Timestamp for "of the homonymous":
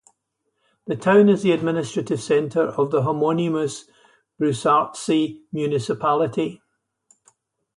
2.69-3.83